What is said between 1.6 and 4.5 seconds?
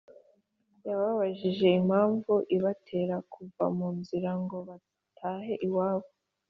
impamvu ibatera kutava mu nzira